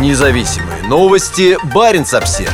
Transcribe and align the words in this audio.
Независимые 0.00 0.82
новости. 0.82 1.56
Барин 1.72 2.04
обсерва 2.12 2.52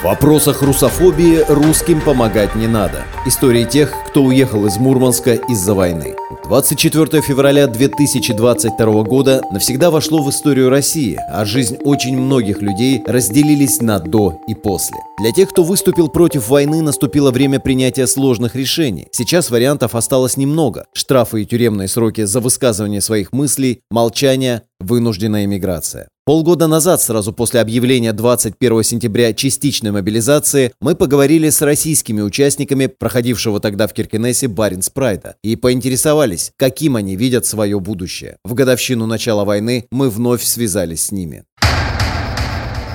В 0.00 0.04
вопросах 0.04 0.62
русофобии 0.62 1.44
русским 1.48 2.00
помогать 2.00 2.54
не 2.54 2.68
надо. 2.68 3.02
Истории 3.26 3.64
тех, 3.64 3.92
кто 4.08 4.22
уехал 4.22 4.64
из 4.64 4.78
Мурманска 4.78 5.34
из-за 5.34 5.74
войны. 5.74 6.14
24 6.44 7.20
февраля 7.20 7.66
2022 7.66 9.02
года 9.02 9.42
навсегда 9.52 9.90
вошло 9.90 10.22
в 10.22 10.30
историю 10.30 10.70
России, 10.70 11.18
а 11.28 11.44
жизнь 11.44 11.76
очень 11.84 12.16
многих 12.16 12.62
людей 12.62 13.02
разделились 13.06 13.82
на 13.82 13.98
«до» 13.98 14.40
и 14.48 14.54
«после». 14.54 14.96
Для 15.20 15.32
тех, 15.32 15.50
кто 15.50 15.64
выступил 15.64 16.08
против 16.08 16.48
войны, 16.48 16.80
наступило 16.80 17.30
время 17.30 17.60
принятия 17.60 18.06
сложных 18.06 18.56
решений. 18.56 19.08
Сейчас 19.12 19.50
вариантов 19.50 19.94
осталось 19.94 20.38
немного. 20.38 20.86
Штрафы 20.94 21.42
и 21.42 21.46
тюремные 21.46 21.88
сроки 21.88 22.24
за 22.24 22.40
высказывание 22.40 23.02
своих 23.02 23.32
мыслей, 23.32 23.82
молчание, 23.90 24.62
вынужденная 24.80 25.44
эмиграция. 25.44 26.08
Полгода 26.30 26.68
назад, 26.68 27.02
сразу 27.02 27.32
после 27.32 27.60
объявления 27.60 28.12
21 28.12 28.84
сентября 28.84 29.32
частичной 29.32 29.90
мобилизации, 29.90 30.72
мы 30.80 30.94
поговорили 30.94 31.50
с 31.50 31.60
российскими 31.60 32.20
участниками 32.20 32.86
проходившего 33.10 33.58
тогда 33.58 33.88
в 33.88 33.92
Киркенесе 33.92 34.46
Баренц 34.46 34.88
Прайда 34.88 35.34
и 35.42 35.56
поинтересовались, 35.56 36.52
каким 36.56 36.94
они 36.94 37.16
видят 37.16 37.44
свое 37.44 37.80
будущее. 37.80 38.36
В 38.44 38.54
годовщину 38.54 39.06
начала 39.06 39.44
войны 39.44 39.86
мы 39.90 40.10
вновь 40.10 40.44
связались 40.44 41.06
с 41.06 41.10
ними. 41.10 41.42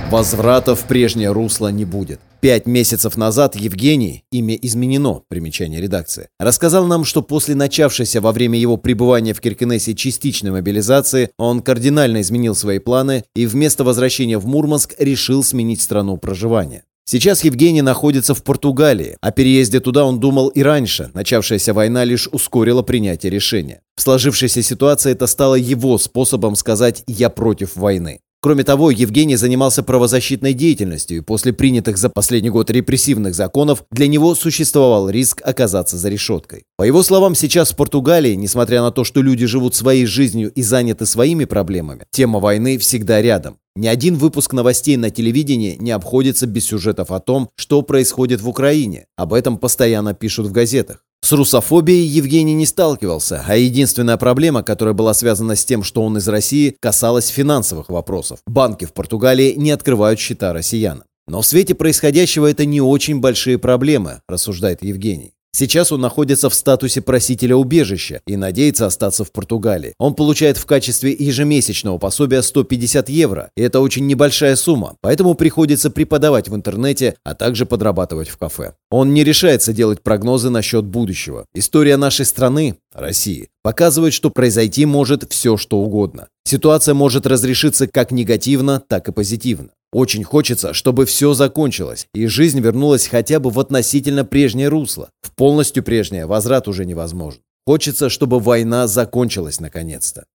Возврата 0.10 0.74
в 0.74 0.86
прежнее 0.86 1.34
русло 1.34 1.68
не 1.68 1.84
будет. 1.84 2.22
Пять 2.40 2.66
месяцев 2.66 3.18
назад 3.18 3.58
Евгений, 3.58 4.24
имя 4.32 4.56
изменено, 4.56 5.24
примечание 5.28 5.82
редакции, 5.82 6.30
рассказал 6.40 6.86
нам, 6.86 7.04
что 7.04 7.22
после 7.22 7.54
начавшейся 7.54 8.22
во 8.22 8.32
время 8.32 8.58
его 8.58 8.78
пребывания 8.78 9.34
в 9.34 9.42
Киркенесе 9.42 9.96
частичной 9.96 10.52
мобилизации 10.52 11.32
он 11.38 11.62
кардинально 11.62 12.22
изменил 12.22 12.56
свои 12.56 12.80
планы 12.80 13.26
и 13.36 13.46
вместо 13.46 13.84
возвращения 13.84 14.38
в 14.38 14.46
Мурманск 14.46 14.96
решил 14.98 15.44
сменить 15.44 15.82
страну 15.82 16.16
проживания. 16.16 16.86
Сейчас 17.08 17.44
Евгений 17.44 17.84
находится 17.84 18.34
в 18.34 18.44
Португалии. 18.44 19.16
О 19.22 19.32
переезде 19.32 19.80
туда 19.80 20.06
он 20.06 20.20
думал 20.20 20.48
и 20.48 20.64
раньше. 20.64 21.12
Начавшаяся 21.14 21.72
война 21.72 22.04
лишь 22.04 22.28
ускорила 22.32 22.82
принятие 22.82 23.30
решения. 23.30 23.82
В 23.96 24.02
сложившейся 24.02 24.64
ситуации 24.64 25.12
это 25.12 25.28
стало 25.28 25.54
его 25.54 26.00
способом 26.00 26.56
сказать 26.56 27.04
«я 27.06 27.30
против 27.30 27.76
войны». 27.76 28.22
Кроме 28.46 28.64
того, 28.64 28.92
Евгений 28.92 29.38
занимался 29.38 29.82
правозащитной 29.82 30.54
деятельностью, 30.54 31.18
и 31.18 31.22
после 31.22 31.52
принятых 31.52 31.98
за 31.98 32.10
последний 32.10 32.52
год 32.52 32.70
репрессивных 32.70 33.34
законов 33.34 33.86
для 33.90 34.06
него 34.06 34.36
существовал 34.36 35.10
риск 35.10 35.42
оказаться 35.44 35.98
за 35.98 36.10
решеткой. 36.10 36.66
По 36.78 36.84
его 36.84 37.02
словам, 37.02 37.34
сейчас 37.34 37.72
в 37.72 37.76
Португалии, 37.76 38.36
несмотря 38.36 38.84
на 38.84 38.92
то, 38.92 39.04
что 39.04 39.24
люди 39.24 39.48
живут 39.48 39.74
своей 39.74 40.06
жизнью 40.06 40.52
и 40.52 40.62
заняты 40.62 41.08
своими 41.08 41.46
проблемами, 41.46 42.06
тема 42.12 42.40
войны 42.40 42.78
всегда 42.78 43.20
рядом. 43.20 43.58
Ни 43.76 43.88
один 43.88 44.16
выпуск 44.16 44.54
новостей 44.54 44.96
на 44.96 45.10
телевидении 45.10 45.76
не 45.80 45.90
обходится 45.90 46.46
без 46.46 46.66
сюжетов 46.66 47.10
о 47.10 47.20
том, 47.20 47.50
что 47.56 47.82
происходит 47.82 48.42
в 48.42 48.48
Украине. 48.48 49.08
Об 49.18 49.34
этом 49.34 49.58
постоянно 49.58 50.14
пишут 50.14 50.46
в 50.46 50.52
газетах. 50.52 51.05
С 51.22 51.32
русофобией 51.32 52.06
Евгений 52.06 52.54
не 52.54 52.66
сталкивался, 52.66 53.44
а 53.48 53.56
единственная 53.56 54.18
проблема, 54.18 54.62
которая 54.64 54.94
была 54.94 55.14
связана 55.14 55.56
с 55.56 55.66
тем, 55.66 55.84
что 55.84 56.04
он 56.04 56.18
из 56.18 56.28
России, 56.28 56.76
касалась 56.80 57.28
финансовых 57.28 57.90
вопросов. 57.90 58.40
Банки 58.46 58.86
в 58.86 58.94
Португалии 58.94 59.54
не 59.58 59.72
открывают 59.72 60.20
счета 60.20 60.54
россиянам. 60.54 61.04
Но 61.28 61.42
в 61.42 61.46
свете 61.48 61.74
происходящего 61.74 62.50
это 62.50 62.66
не 62.66 62.82
очень 62.82 63.20
большие 63.20 63.58
проблемы, 63.58 64.22
рассуждает 64.28 64.84
Евгений. 64.84 65.35
Сейчас 65.58 65.94
он 65.94 66.02
находится 66.02 66.50
в 66.50 66.54
статусе 66.54 67.00
просителя 67.00 67.56
убежища 67.56 68.22
и 68.28 68.36
надеется 68.36 68.88
остаться 68.88 69.24
в 69.24 69.32
Португалии. 69.32 69.94
Он 69.98 70.14
получает 70.14 70.58
в 70.58 70.66
качестве 70.66 71.16
ежемесячного 71.18 71.98
пособия 71.98 72.42
150 72.42 73.08
евро, 73.08 73.50
и 73.56 73.62
это 73.62 73.80
очень 73.80 74.06
небольшая 74.06 74.58
сумма, 74.58 74.98
поэтому 75.00 75.34
приходится 75.34 75.90
преподавать 75.90 76.50
в 76.50 76.56
интернете, 76.56 77.16
а 77.24 77.36
также 77.36 77.66
подрабатывать 77.66 78.28
в 78.28 78.36
кафе. 78.36 78.74
Он 78.92 79.14
не 79.14 79.24
решается 79.24 79.72
делать 79.72 80.02
прогнозы 80.02 80.50
насчет 80.50 80.84
будущего. 80.84 81.46
История 81.54 81.96
нашей 81.96 82.26
страны, 82.26 82.76
России, 82.94 83.48
показывает, 83.64 84.14
что 84.14 84.32
произойти 84.32 84.86
может 84.86 85.32
все, 85.32 85.56
что 85.56 85.78
угодно. 85.78 86.28
Ситуация 86.44 86.96
может 86.96 87.26
разрешиться 87.26 87.88
как 87.88 88.12
негативно, 88.12 88.84
так 88.90 89.08
и 89.08 89.14
позитивно. 89.14 89.70
Очень 89.96 90.26
хочется, 90.26 90.74
чтобы 90.74 91.06
все 91.06 91.34
закончилось, 91.34 92.08
и 92.14 92.28
жизнь 92.28 92.60
вернулась 92.60 93.08
хотя 93.08 93.40
бы 93.40 93.50
в 93.50 93.58
относительно 93.58 94.26
прежнее 94.26 94.68
русло. 94.68 95.08
В 95.22 95.32
полностью 95.32 95.84
прежнее 95.84 96.26
возврат 96.26 96.68
уже 96.68 96.84
невозможен. 96.84 97.40
Хочется, 97.66 98.10
чтобы 98.10 98.42
война 98.42 98.88
закончилась 98.88 99.62
наконец-то. 99.62 100.26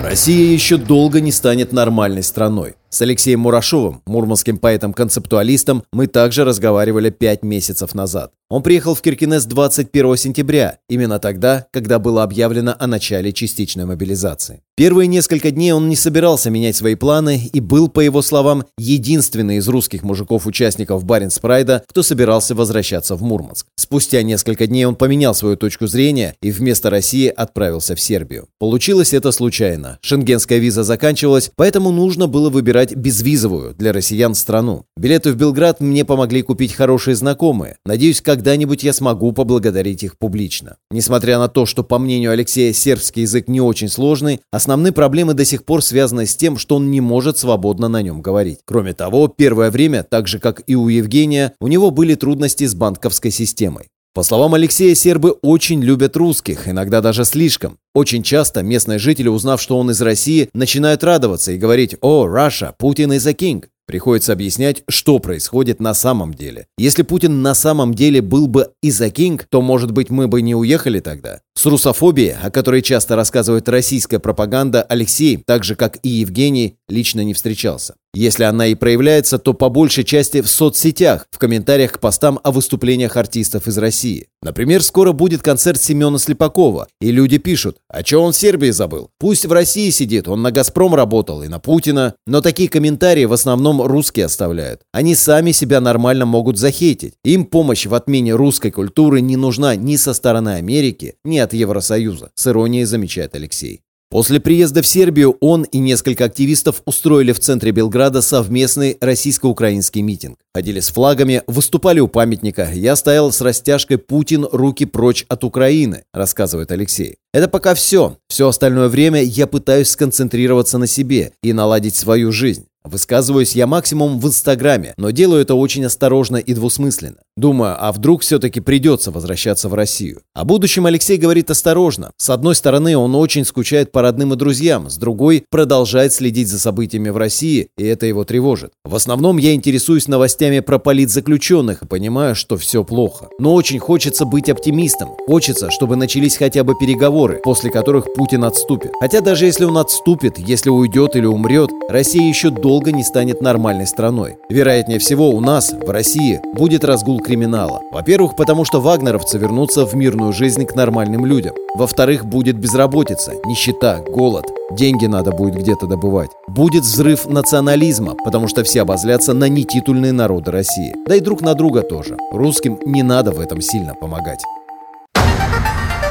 Россия 0.00 0.50
еще 0.50 0.78
долго 0.78 1.20
не 1.20 1.32
станет 1.32 1.74
нормальной 1.74 2.22
страной. 2.22 2.76
С 2.88 3.02
Алексеем 3.02 3.40
Мурашовым, 3.40 4.00
мурманским 4.06 4.56
поэтом-концептуалистом, 4.56 5.84
мы 5.92 6.06
также 6.06 6.46
разговаривали 6.46 7.10
пять 7.10 7.42
месяцев 7.42 7.94
назад. 7.94 8.32
Он 8.50 8.62
приехал 8.62 8.94
в 8.94 9.02
Киркинес 9.02 9.44
21 9.44 10.16
сентября, 10.16 10.78
именно 10.88 11.18
тогда, 11.18 11.66
когда 11.70 11.98
было 11.98 12.22
объявлено 12.22 12.74
о 12.78 12.86
начале 12.86 13.30
частичной 13.34 13.84
мобилизации. 13.84 14.62
Первые 14.74 15.06
несколько 15.08 15.50
дней 15.50 15.72
он 15.72 15.88
не 15.88 15.96
собирался 15.96 16.48
менять 16.50 16.76
свои 16.76 16.94
планы 16.94 17.50
и 17.52 17.60
был, 17.60 17.88
по 17.88 17.98
его 17.98 18.22
словам, 18.22 18.64
единственный 18.78 19.56
из 19.56 19.68
русских 19.68 20.02
мужиков-участников 20.02 21.04
Баренц-Прайда, 21.04 21.82
кто 21.86 22.02
собирался 22.02 22.54
возвращаться 22.54 23.16
в 23.16 23.22
Мурманск. 23.22 23.66
Спустя 23.74 24.22
несколько 24.22 24.66
дней 24.66 24.84
он 24.84 24.94
поменял 24.94 25.34
свою 25.34 25.56
точку 25.56 25.88
зрения 25.88 26.36
и 26.40 26.50
вместо 26.52 26.90
России 26.90 27.26
отправился 27.26 27.96
в 27.96 28.00
Сербию. 28.00 28.46
Получилось 28.60 29.12
это 29.12 29.32
случайно. 29.32 29.98
Шенгенская 30.00 30.58
виза 30.58 30.84
заканчивалась, 30.84 31.50
поэтому 31.56 31.90
нужно 31.90 32.28
было 32.28 32.48
выбирать 32.48 32.94
безвизовую 32.94 33.74
для 33.74 33.92
россиян 33.92 34.34
страну. 34.36 34.84
Билеты 34.96 35.32
в 35.32 35.36
Белград 35.36 35.80
мне 35.80 36.04
помогли 36.04 36.42
купить 36.42 36.72
хорошие 36.72 37.16
знакомые. 37.16 37.78
Надеюсь, 37.84 38.22
как 38.22 38.37
когда-нибудь 38.38 38.84
я 38.84 38.92
смогу 38.92 39.32
поблагодарить 39.32 40.04
их 40.04 40.16
публично. 40.16 40.76
Несмотря 40.92 41.40
на 41.40 41.48
то, 41.48 41.66
что, 41.66 41.82
по 41.82 41.98
мнению 41.98 42.30
Алексея, 42.30 42.72
сербский 42.72 43.22
язык 43.22 43.48
не 43.48 43.60
очень 43.60 43.88
сложный, 43.88 44.38
основные 44.52 44.92
проблемы 44.92 45.34
до 45.34 45.44
сих 45.44 45.64
пор 45.64 45.82
связаны 45.82 46.24
с 46.24 46.36
тем, 46.36 46.56
что 46.56 46.76
он 46.76 46.88
не 46.92 47.00
может 47.00 47.36
свободно 47.36 47.88
на 47.88 48.00
нем 48.00 48.22
говорить. 48.22 48.60
Кроме 48.64 48.94
того, 48.94 49.26
первое 49.26 49.72
время, 49.72 50.04
так 50.08 50.28
же 50.28 50.38
как 50.38 50.62
и 50.68 50.76
у 50.76 50.86
Евгения, 50.86 51.54
у 51.60 51.66
него 51.66 51.90
были 51.90 52.14
трудности 52.14 52.64
с 52.64 52.76
банковской 52.76 53.32
системой. 53.32 53.88
По 54.14 54.22
словам 54.22 54.54
Алексея, 54.54 54.94
сербы 54.94 55.32
очень 55.42 55.82
любят 55.82 56.16
русских, 56.16 56.68
иногда 56.68 57.00
даже 57.00 57.24
слишком. 57.24 57.78
Очень 57.92 58.22
часто 58.22 58.62
местные 58.62 59.00
жители, 59.00 59.26
узнав, 59.26 59.60
что 59.60 59.76
он 59.76 59.90
из 59.90 60.00
России, 60.00 60.48
начинают 60.54 61.02
радоваться 61.02 61.50
и 61.50 61.58
говорить 61.58 61.96
«О, 62.00 62.28
Russia, 62.28 62.72
Putin 62.80 63.16
is 63.16 63.28
a 63.28 63.32
king». 63.32 63.64
Приходится 63.88 64.34
объяснять, 64.34 64.82
что 64.86 65.18
происходит 65.18 65.80
на 65.80 65.94
самом 65.94 66.34
деле. 66.34 66.66
Если 66.76 67.02
Путин 67.02 67.40
на 67.40 67.54
самом 67.54 67.94
деле 67.94 68.20
был 68.20 68.46
бы 68.46 68.72
из-за 68.82 69.08
Кинг, 69.08 69.46
то, 69.48 69.62
может 69.62 69.92
быть, 69.92 70.10
мы 70.10 70.28
бы 70.28 70.42
не 70.42 70.54
уехали 70.54 71.00
тогда. 71.00 71.40
С 71.54 71.64
русофобией, 71.64 72.34
о 72.34 72.50
которой 72.50 72.82
часто 72.82 73.16
рассказывает 73.16 73.66
российская 73.66 74.18
пропаганда, 74.18 74.82
Алексей, 74.82 75.42
так 75.44 75.64
же 75.64 75.74
как 75.74 75.96
и 76.02 76.10
Евгений, 76.10 76.76
лично 76.86 77.22
не 77.22 77.32
встречался. 77.32 77.94
Если 78.12 78.44
она 78.44 78.66
и 78.66 78.74
проявляется, 78.74 79.38
то 79.38 79.54
по 79.54 79.70
большей 79.70 80.04
части 80.04 80.42
в 80.42 80.48
соцсетях, 80.48 81.26
в 81.30 81.38
комментариях 81.38 81.92
к 81.92 81.98
постам 81.98 82.40
о 82.42 82.52
выступлениях 82.52 83.16
артистов 83.16 83.68
из 83.68 83.78
России. 83.78 84.28
Например, 84.40 84.82
скоро 84.82 85.12
будет 85.12 85.42
концерт 85.42 85.82
Семена 85.82 86.18
Слепакова, 86.18 86.86
и 87.00 87.10
люди 87.10 87.38
пишут, 87.38 87.78
а 87.88 88.04
что 88.04 88.22
он 88.22 88.32
в 88.32 88.36
Сербии 88.36 88.70
забыл? 88.70 89.10
Пусть 89.18 89.46
в 89.46 89.52
России 89.52 89.90
сидит, 89.90 90.28
он 90.28 90.42
на 90.42 90.52
«Газпром» 90.52 90.94
работал 90.94 91.42
и 91.42 91.48
на 91.48 91.58
Путина. 91.58 92.14
Но 92.26 92.40
такие 92.40 92.68
комментарии 92.68 93.24
в 93.24 93.32
основном 93.32 93.82
русские 93.82 94.26
оставляют. 94.26 94.82
Они 94.92 95.16
сами 95.16 95.50
себя 95.50 95.80
нормально 95.80 96.24
могут 96.24 96.56
захейтить. 96.56 97.14
Им 97.24 97.46
помощь 97.46 97.86
в 97.86 97.94
отмене 97.94 98.34
русской 98.34 98.70
культуры 98.70 99.20
не 99.20 99.36
нужна 99.36 99.74
ни 99.74 99.96
со 99.96 100.14
стороны 100.14 100.50
Америки, 100.50 101.14
ни 101.24 101.38
от 101.38 101.52
Евросоюза, 101.52 102.30
с 102.34 102.46
иронией 102.46 102.84
замечает 102.84 103.34
Алексей. 103.34 103.82
После 104.10 104.40
приезда 104.40 104.80
в 104.80 104.86
Сербию 104.86 105.36
он 105.40 105.64
и 105.64 105.78
несколько 105.78 106.24
активистов 106.24 106.80
устроили 106.86 107.32
в 107.32 107.40
центре 107.40 107.72
Белграда 107.72 108.22
совместный 108.22 108.96
российско-украинский 109.02 110.00
митинг. 110.00 110.38
Ходили 110.54 110.80
с 110.80 110.88
флагами, 110.88 111.42
выступали 111.46 112.00
у 112.00 112.08
памятника. 112.08 112.70
Я 112.72 112.96
стоял 112.96 113.30
с 113.32 113.42
растяжкой 113.42 113.98
«Путин, 113.98 114.46
руки 114.50 114.86
прочь 114.86 115.26
от 115.28 115.44
Украины», 115.44 116.04
рассказывает 116.14 116.72
Алексей. 116.72 117.16
Это 117.34 117.48
пока 117.48 117.74
все. 117.74 118.16
Все 118.28 118.48
остальное 118.48 118.88
время 118.88 119.22
я 119.22 119.46
пытаюсь 119.46 119.90
сконцентрироваться 119.90 120.78
на 120.78 120.86
себе 120.86 121.32
и 121.42 121.52
наладить 121.52 121.94
свою 121.94 122.32
жизнь. 122.32 122.67
Высказываюсь 122.84 123.56
я 123.56 123.66
максимум 123.66 124.18
в 124.20 124.26
Инстаграме, 124.26 124.94
но 124.96 125.10
делаю 125.10 125.42
это 125.42 125.54
очень 125.54 125.84
осторожно 125.84 126.36
и 126.36 126.54
двусмысленно. 126.54 127.18
Думаю, 127.36 127.76
а 127.78 127.92
вдруг 127.92 128.22
все-таки 128.22 128.60
придется 128.60 129.10
возвращаться 129.10 129.68
в 129.68 129.74
Россию. 129.74 130.22
О 130.34 130.44
будущем 130.44 130.86
Алексей 130.86 131.18
говорит 131.18 131.50
осторожно. 131.50 132.10
С 132.16 132.30
одной 132.30 132.54
стороны, 132.54 132.96
он 132.96 133.14
очень 133.14 133.44
скучает 133.44 133.92
по 133.92 134.02
родным 134.02 134.32
и 134.32 134.36
друзьям, 134.36 134.90
с 134.90 134.96
другой– 134.96 135.44
продолжает 135.50 136.12
следить 136.12 136.48
за 136.48 136.58
событиями 136.58 137.10
в 137.10 137.16
России, 137.16 137.68
и 137.76 137.84
это 137.84 138.06
его 138.06 138.24
тревожит. 138.24 138.72
В 138.84 138.94
основном 138.94 139.36
я 139.36 139.54
интересуюсь 139.54 140.08
новостями 140.08 140.60
про 140.60 140.78
политзаключенных 140.78 141.82
и 141.82 141.86
понимаю, 141.86 142.34
что 142.34 142.56
все 142.56 142.82
плохо. 142.82 143.28
Но 143.38 143.54
очень 143.54 143.78
хочется 143.78 144.24
быть 144.24 144.48
оптимистом. 144.48 145.10
Хочется, 145.26 145.70
чтобы 145.70 145.96
начались 145.96 146.36
хотя 146.36 146.64
бы 146.64 146.74
переговоры, 146.78 147.40
после 147.44 147.70
которых 147.70 148.12
Путин 148.14 148.44
отступит. 148.44 148.90
Хотя 149.00 149.20
даже 149.20 149.46
если 149.46 149.64
он 149.64 149.78
отступит, 149.78 150.38
если 150.38 150.70
уйдет 150.70 151.14
или 151.14 151.26
умрет, 151.26 151.70
Россия 151.88 152.28
еще 152.28 152.50
долго 152.68 152.92
не 152.92 153.02
станет 153.02 153.40
нормальной 153.40 153.86
страной. 153.86 154.36
Вероятнее 154.50 154.98
всего, 154.98 155.30
у 155.30 155.40
нас, 155.40 155.72
в 155.72 155.88
России, 155.88 156.38
будет 156.52 156.84
разгул 156.84 157.18
криминала. 157.18 157.80
Во-первых, 157.90 158.36
потому 158.36 158.66
что 158.66 158.78
вагнеровцы 158.78 159.38
вернутся 159.38 159.86
в 159.86 159.94
мирную 159.94 160.34
жизнь 160.34 160.66
к 160.66 160.74
нормальным 160.74 161.24
людям. 161.24 161.54
Во-вторых, 161.76 162.26
будет 162.26 162.58
безработица, 162.58 163.32
нищета, 163.46 164.00
голод. 164.06 164.44
Деньги 164.70 165.06
надо 165.06 165.32
будет 165.32 165.54
где-то 165.54 165.86
добывать. 165.86 166.28
Будет 166.46 166.82
взрыв 166.82 167.24
национализма, 167.24 168.16
потому 168.22 168.48
что 168.48 168.64
все 168.64 168.82
обозлятся 168.82 169.32
на 169.32 169.48
нетитульные 169.48 170.12
народы 170.12 170.50
России. 170.50 170.94
Да 171.06 171.16
и 171.16 171.20
друг 171.20 171.40
на 171.40 171.54
друга 171.54 171.80
тоже. 171.80 172.18
Русским 172.32 172.78
не 172.84 173.02
надо 173.02 173.30
в 173.30 173.40
этом 173.40 173.62
сильно 173.62 173.94
помогать. 173.94 174.44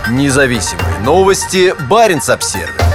Независимые 0.10 1.02
новости. 1.06 1.76
Барин 1.88 2.20
обсервис 2.28 2.87